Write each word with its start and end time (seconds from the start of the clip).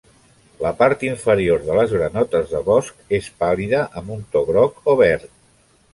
La 0.61 0.69
part 0.79 1.03
inferior 1.07 1.61
de 1.67 1.75
les 1.81 1.93
granotes 1.99 2.49
de 2.53 2.63
bosc 2.71 3.15
és 3.19 3.31
pàl·lida 3.45 3.83
amb 4.03 4.15
un 4.17 4.29
to 4.37 4.43
groc 4.49 4.93
o 4.95 5.01
verd. 5.07 5.33